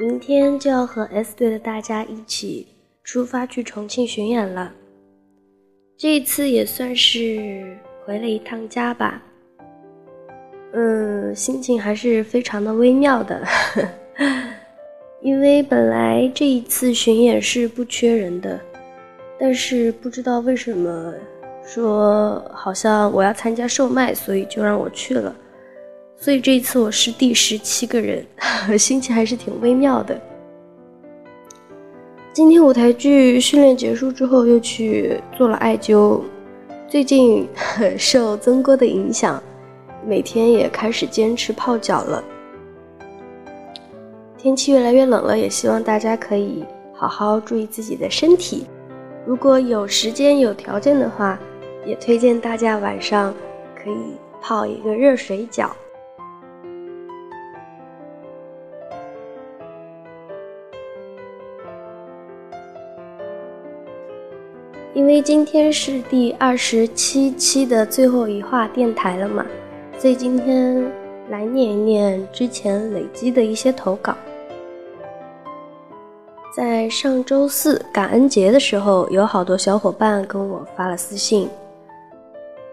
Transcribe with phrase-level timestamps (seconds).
[0.00, 2.66] 明天就要和 S 队的大家一起
[3.04, 4.72] 出发去重庆巡演了，
[5.98, 7.76] 这一次也算是
[8.06, 9.22] 回了一趟家吧。
[10.72, 13.46] 嗯，心情还是非常的微妙的，
[15.20, 18.58] 因为本来这一次巡演是不缺人的，
[19.38, 21.12] 但是不知道为什么
[21.62, 25.36] 说好像我要参加售卖，所以就让我去了。
[26.22, 28.22] 所以这一次我是第十七个人，
[28.78, 30.20] 心情还是挺微妙的。
[32.30, 36.20] 今天舞台剧训练结束之后，又去做了艾灸。
[36.86, 37.48] 最近
[37.96, 39.42] 受曾哥的影响，
[40.06, 42.22] 每天也开始坚持泡脚了。
[44.36, 48.66] 天气越来越冷了，也希望大家可以好好注意自己的身体。
[49.24, 51.40] 如果有时间有条件的话，
[51.86, 53.34] 也推荐大家晚上
[53.74, 53.96] 可以
[54.42, 55.74] 泡一个热水脚。
[65.00, 69.46] 因为今天是第二十七期的最后一话电台了嘛，
[69.98, 70.92] 所以今天
[71.30, 74.14] 来念一念之前累积的一些投稿。
[76.54, 81.48] 在上周四感恩节的时候，有好多小伙伴跟我发了私信，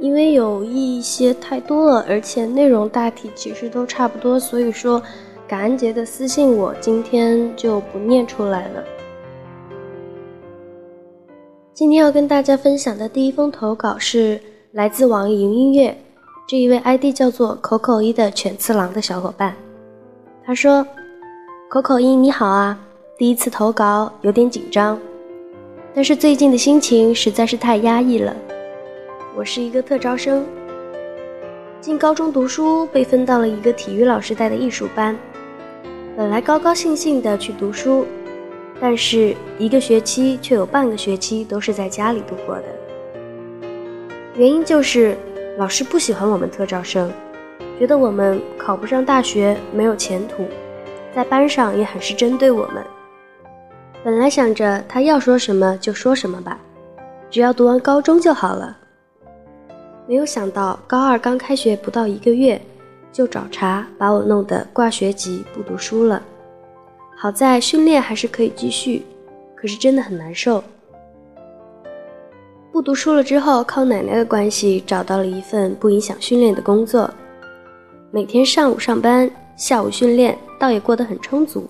[0.00, 5.00] 因为有一些太多了，而且内容大体其实都差不多，所以说
[5.46, 8.82] 感恩节的私信我今天就不念出来了。
[11.78, 14.40] 今天要跟大家分享的第一封投稿是
[14.72, 15.96] 来自网易云音乐
[16.44, 19.54] 这一位 ID 叫做口口一的犬次郎的小伙伴。
[20.44, 20.84] 他说
[21.70, 22.76] ：“口口一你好啊，
[23.16, 24.98] 第一次投稿有点紧张，
[25.94, 28.34] 但是最近的心情实在是太压抑了。
[29.36, 30.44] 我是一个特招生，
[31.80, 35.16] 进高中读书被分到了一个体育老师带的艺术班，
[36.16, 38.04] 本来高高兴兴的去读书。”
[38.80, 42.64] 但是一个学期却有半个学期都是在家里度过的，
[44.36, 45.16] 原因就是
[45.56, 47.10] 老师不喜欢我们特招生，
[47.78, 50.46] 觉得我们考不上大学没有前途，
[51.12, 52.84] 在班上也很是针对我们。
[54.04, 56.60] 本来想着他要说什么就说什么吧，
[57.28, 58.78] 只要读完高中就好了，
[60.06, 62.60] 没有想到高二刚开学不到一个月，
[63.10, 66.22] 就找茬把我弄得挂学籍不读书了。
[67.20, 69.04] 好在训练还是可以继续，
[69.56, 70.62] 可是真的很难受。
[72.70, 77.12] 不读书了之后，靠奶奶的关系找到了一份不影响训练的工作，
[78.12, 81.68] 每天上午上班，下午训练，倒也过得很充足。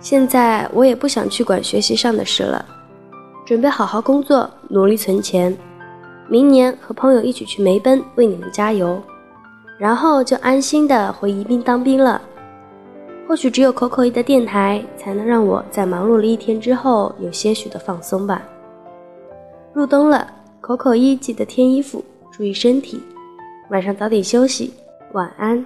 [0.00, 2.66] 现在我也不想去管学习上的事了，
[3.46, 5.56] 准备好好工作，努力存钱，
[6.28, 9.00] 明年和朋友一起去梅奔为你们加油，
[9.78, 12.20] 然后就安心的回宜宾当兵了。
[13.30, 18.42] 或许只有口口一的电台，才能让我在忙碌了一天之后有些许的放松吧。
[19.72, 20.28] 入冬了，
[20.60, 23.00] 口口一记得添衣服，注意身体，
[23.70, 24.74] 晚上早点休息，
[25.12, 25.64] 晚安。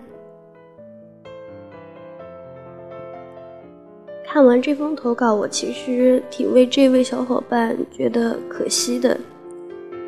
[4.27, 9.19] 看完这封投稿，我其实挺为这位小伙伴觉得可惜的，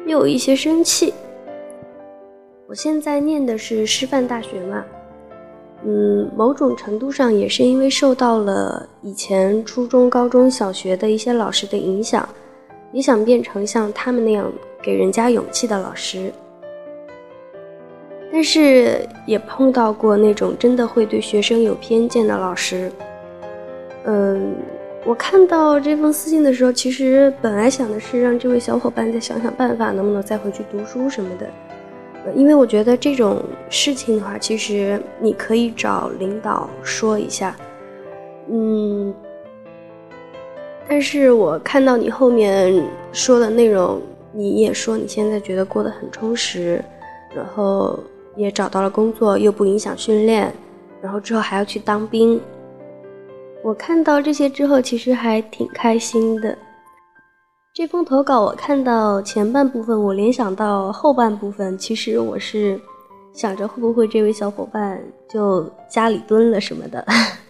[0.05, 1.15] 又有一些生气。
[2.67, 4.85] 我现在念的是师范大学嘛。
[5.89, 12.29] 嗯，某种程度上也是因为受到了以前初中、高中小学的一些老师的影响，
[12.91, 14.51] 也想变成像他们那样
[14.83, 16.33] 给人家勇气的老师。
[18.33, 22.91] 但是也碰到过那种真的会对学生有偏见的老师。
[24.07, 24.57] 嗯，
[25.05, 31.47] 我看到这封私信的时候，其实本来想的是让这位小伙伴再想想办法，能不能再回去读书什么的。
[32.35, 37.57] 因为我觉得这种事情的话，其实你可以找领导说一下，
[38.51, 39.15] 嗯。
[40.89, 44.01] 但是我看到你后面说的内容，
[44.33, 46.81] 你也说你现在觉得过得很充实，
[47.35, 47.99] 然后
[48.37, 50.53] 也找到了工作，又不影响训练，
[51.03, 52.41] 然后之后还要去当兵。
[53.65, 56.57] 我看到这些之后，其实还挺开心的。
[57.77, 62.81] 这封投稿我看到前半部分，我联想到后半部分，其实我是
[63.35, 67.05] 想着会不会这位小伙伴就家里蹲了什么的，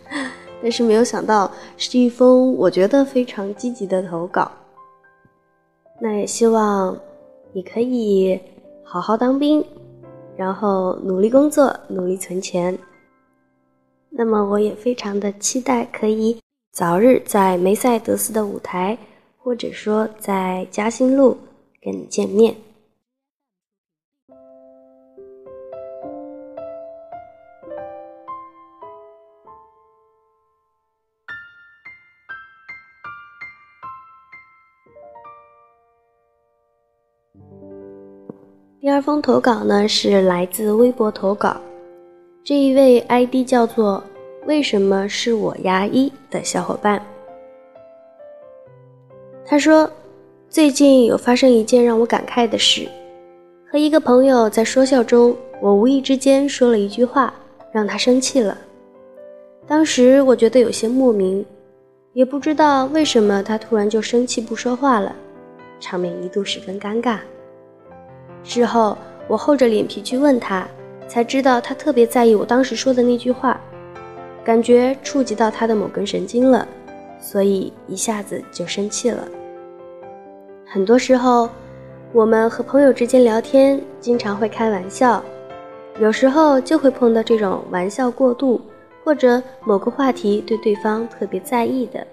[0.60, 4.50] 但是没有想到是一封我觉得非常积极的投稿。
[6.00, 6.98] 那也希望
[7.52, 8.36] 你可以
[8.82, 9.64] 好好当兵，
[10.36, 12.76] 然后努力工作，努力存钱。
[14.10, 16.36] 那么我也非常的期待可以
[16.72, 18.98] 早日在梅赛德斯的舞台，
[19.46, 21.38] 或者说在嘉兴路
[21.80, 22.52] 跟你见面。
[38.80, 41.60] 第二封投稿呢，是来自微博投稿，
[42.42, 44.02] 这一位 ID 叫做
[44.48, 47.00] “为什么是我牙医”的小伙伴。
[49.48, 49.88] 他说，
[50.48, 52.88] 最近有发生一件让我感慨的事，
[53.70, 57.32] 和一个朋友在说笑中，我无意之间说了一句话，
[57.70, 58.58] 让他生气了。
[59.64, 61.46] 当时我觉得有些莫名，
[62.12, 65.14] 也不知道为什么他突然就生气不说话了，
[65.78, 67.18] 场面一度十分尴尬。
[68.42, 68.98] 事后，
[69.28, 70.66] 我厚着脸皮去问他，
[71.06, 73.60] 才知道他特别在意我当时说的那句话，
[74.44, 76.66] 感觉触及到他的某根神经了，
[77.18, 79.26] 所以一下子就生气了。
[80.64, 81.48] 很多时候，
[82.12, 85.22] 我们和朋友之间聊天，经常会开玩笑，
[86.00, 88.60] 有时候就会碰到这种玩笑过度，
[89.04, 92.06] 或者某个话题对对方特别在意的，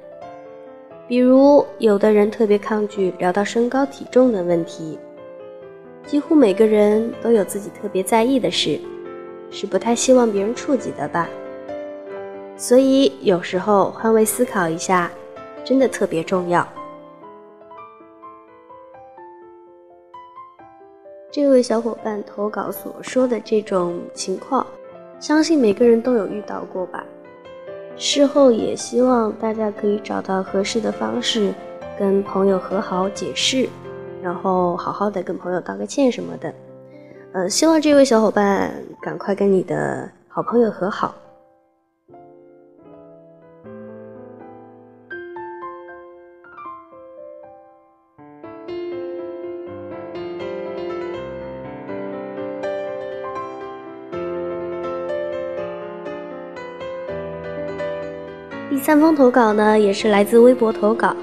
[1.08, 4.98] 比如有的人特别抗拒聊到身高体重的问题。
[6.06, 8.80] 几乎每个人都有自己特别在意的事，
[9.50, 11.30] 是不太希望别人触及的吧。
[12.63, 15.12] 所以有时候换位思考一下，
[15.65, 16.65] 真的特别重要。
[21.30, 24.65] 这位小伙伴投稿所说的这种情况，
[25.19, 27.04] 相信每个人都有遇到过吧。
[27.98, 31.54] 事后也希望大家可以找到合适的方式，
[32.00, 33.68] 跟朋友和好解释。
[34.21, 36.54] 然后好好的跟朋友道个歉什么的，
[37.33, 41.13] 呃，希望这位小伙伴赶快跟你的好朋友和好。
[58.94, 61.16] 第三封投稿呢，也是来自微博投稿。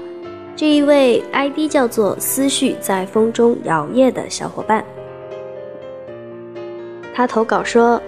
[0.57, 4.83] 这一位 ID 叫做“思绪在风中摇曳”的小伙伴，
[7.13, 8.01] 他投稿说：“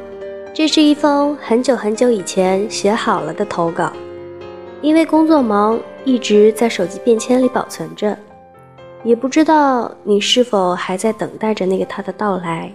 [0.54, 3.94] 这是一封很久很久以前写好了的投稿，
[4.81, 8.18] 因为工作忙，一直在手机便签里保存着，
[9.06, 12.69] 也不知道你是否还在等待着那个他的到来，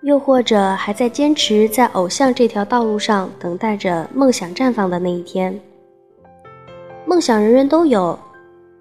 [0.00, 5.60] 又或者还在坚持在偶像这条道路上等待着梦想绽放的那一天。
[7.06, 8.18] 梦想人人都有。”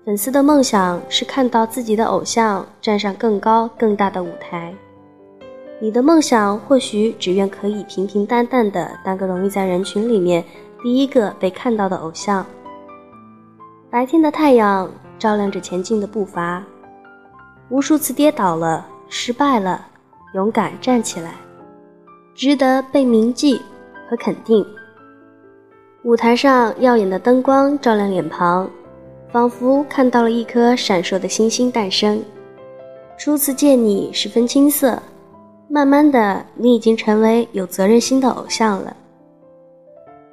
[0.05, 4.73] 粉丝的梦想是看到自己的偶像站上更高更大的舞台，
[5.79, 10.43] 你的梦想或许只愿可以平平淡淡的当个容易在人群里面
[10.81, 12.43] 第一个被看到的偶像。
[13.91, 14.89] 白天的太阳
[15.19, 16.63] 照亮着前进的步伐，
[17.69, 19.85] 无数次跌倒了，失败了，
[20.33, 21.35] 勇敢站起来，
[22.33, 23.61] 值得被铭记
[24.09, 24.65] 和肯定。
[26.09, 28.67] 舞台上耀眼的灯光照亮脸庞。
[29.31, 32.19] 仿佛看到了一颗闪烁的星星诞生。
[33.15, 34.99] 初次见你十分青涩，
[35.67, 38.97] 慢慢的，你已经成为有责任心的偶像了。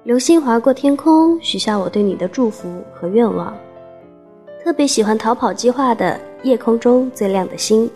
[0.04, 3.54] 流星划过天空，许下我对你的祝福和愿望。
[4.64, 7.86] 特别喜欢逃跑计划的《夜空中最亮的星》，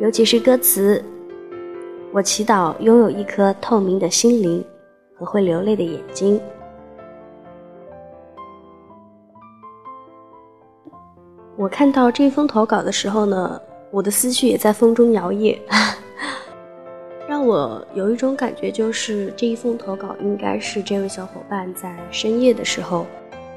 [0.00, 1.04] 尤其是歌词。
[2.10, 4.64] 我祈祷拥有一颗透明的心灵
[5.14, 6.40] 和会流泪的眼睛。
[11.58, 13.58] 我看到这封投稿的时候呢，
[13.90, 15.58] 我的思绪也在风中摇曳，
[17.26, 23.06] 让我有一种感觉，就是这一封投稿应该是这位小伙伴在深夜的时候，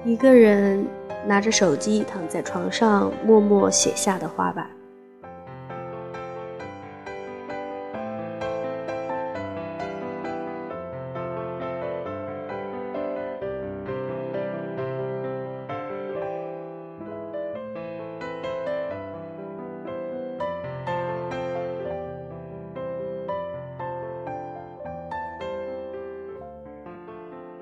[0.05, 0.87] 一个人
[1.27, 4.69] 拿着手机躺在床上默默写下的话吧。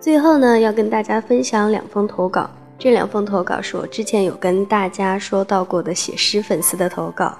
[0.08, 2.50] 最后呢，要跟大家分享两封投稿。
[2.80, 7.38] 这两封投稿是我之前有跟大家说到过的写诗粉丝的投稿。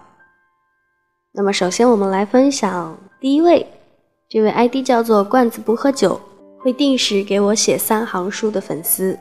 [1.32, 3.66] 那么，首先我们来分享第一位，
[4.28, 6.20] 这位 ID 叫做罐子不喝酒，
[6.60, 9.18] 会定时给我写三行书的粉丝。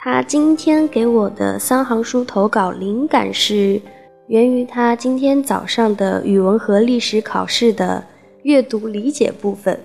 [0.00, 3.80] 他今天给我的三行书投稿灵感是
[4.26, 8.04] 源于他今天早上的语文和历史考试的
[8.42, 9.78] 阅读理解部分，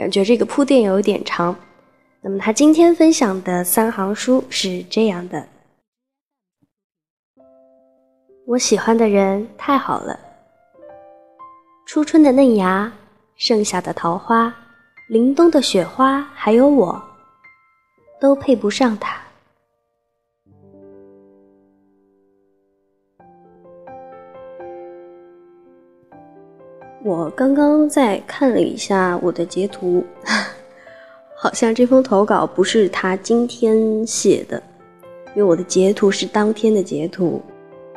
[0.00, 1.54] 感觉这个铺垫有点长。
[2.22, 5.46] 那么他今天分享的三行书是这样的：
[8.46, 10.18] 我喜欢的人太好了，
[11.84, 12.90] 初春的嫩芽，
[13.36, 14.54] 盛夏的桃花，
[15.10, 17.02] 凛冬的雪花，还有我。
[18.18, 19.20] 都配不上他。
[27.02, 30.04] 我刚刚在看了一下我的截图，
[31.34, 34.62] 好像这封投稿不是他今天写的，
[35.34, 37.40] 因为我的截图是当天的截图。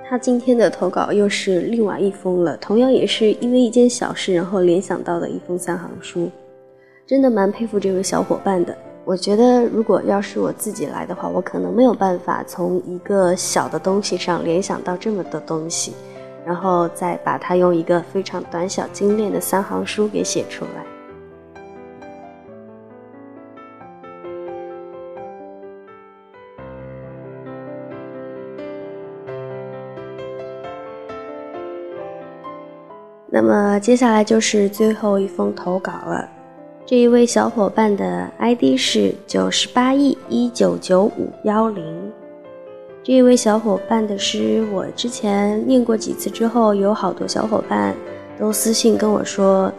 [0.07, 6.31] 他今天的投稿又是另外一封了，同样也是因为一件小事，然后联想到的一封三行书，
[7.05, 8.73] 真的蛮佩服这位小伙伴的。
[9.03, 15.91] 我觉得，如果要是我自己来的话，我可能没有办法从一个小的东西上联想到这么多东西，
[16.45, 20.83] 然后再把它用一个非常短小精炼的三行书给写出来。
[33.35, 36.29] 那么接下来就是最后一封投稿了。
[36.85, 42.02] 这一位小伙伴的 ID 是九十八亿一九九五幺零。
[43.03, 47.93] 这一位小伙伴的诗，我之前念过几次之后，有好多小伙伴
[48.39, 49.69] 都私信跟我说，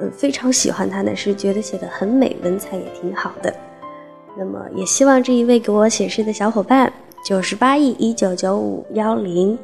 [0.00, 3.54] 呃，非常喜欢他的诗，觉得写的很美，文采也挺好的。
[4.36, 6.92] 那么，也希望这一位给我写诗的小伙伴，
[7.24, 9.56] 九十八亿一九九五幺零，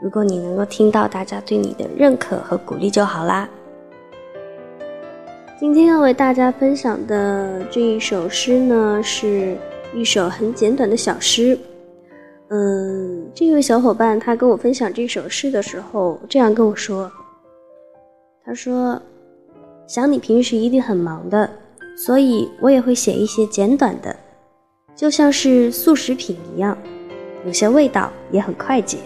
[0.00, 3.48] 如果你能够听到大家对你的认可和鼓励就好啦。
[5.58, 9.56] 今天要为大家分享的这一首诗呢，是
[9.92, 11.58] 一首很简短的小诗。
[12.48, 17.10] 嗯，这位小伙伴他跟我分享这首诗的时候，这样跟我说
[18.44, 19.00] ：“他说，
[19.86, 21.50] 想你平时一定很忙的，
[21.96, 24.14] 所以我也会写一些简短的，
[24.94, 26.76] 就像是速食品一样，
[27.44, 28.98] 有些味道也很快捷。”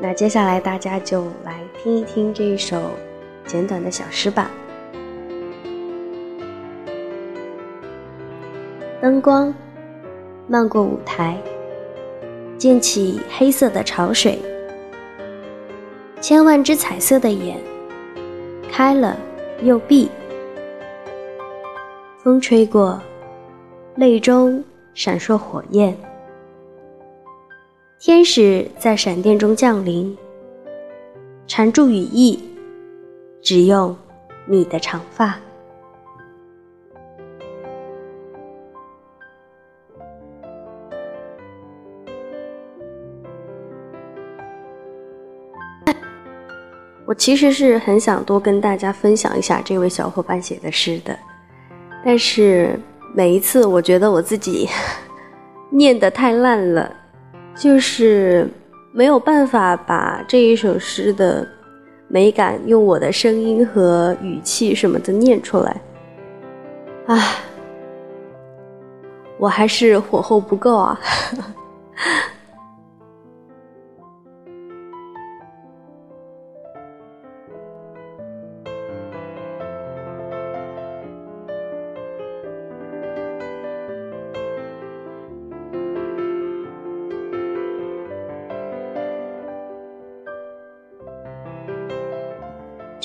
[0.00, 2.80] 那接下来大家就来听一听这一首。
[3.46, 4.48] 简短的小诗吧。
[9.02, 9.52] 灯光
[10.52, 11.40] 漫过舞台，
[12.58, 14.36] 溅起黑色的潮水。
[16.20, 17.56] 千万只彩色的眼，
[18.68, 19.16] 开了
[19.62, 20.10] 又闭。
[22.18, 23.00] 风吹过，
[23.94, 25.96] 泪中闪烁火焰。
[28.00, 30.18] 天使在闪电中降临，
[31.46, 32.36] 缠住羽翼。
[33.40, 33.96] 只用
[34.46, 35.38] 你的长发。
[47.10, 51.18] 我其实是很想多跟大家分享一下这位小伙伴写的诗的，
[52.04, 52.78] 但是
[53.12, 54.68] 每一次我觉得我自己
[55.70, 56.88] 念的太烂了，
[57.56, 58.48] 就是
[58.92, 61.44] 没有办法把这一首诗的。
[62.12, 65.80] 美感用我的声音和语气什么的念出来，
[67.06, 67.36] 唉，
[69.38, 71.00] 我还是火候不够啊。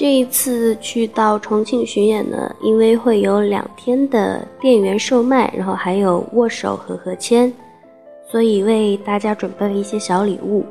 [0.06, 7.52] 这一次去到重庆巡演呢，因为会有两天的店员售卖，然后还有握手和合签，
[8.30, 10.64] 所以为大家准备了一些小礼物，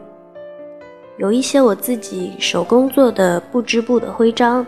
[1.16, 4.64] 有一些我自己手工做的布织布的徽章。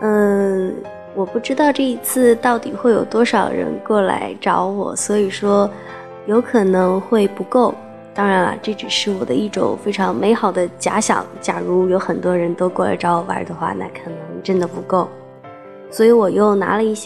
[0.00, 0.74] 嗯，
[1.14, 5.70] 我不知道这一次到底会有多少人过来找我，所以说
[6.26, 7.72] 有可能会不够。
[8.16, 11.22] 当然了，这只是我的一种非常美好的假想。
[11.38, 15.06] 假如有很多人都过来找我玩的话，那可能真的不够。
[15.90, 17.04] 所以我又拿了一些